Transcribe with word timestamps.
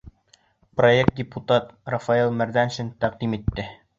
Проектты 0.79 1.13
депутат 1.19 1.69
Рафаэль 1.95 2.33
Мәрҙәншин 2.39 2.93
тәҡдим 3.05 3.37
итте. 3.41 3.67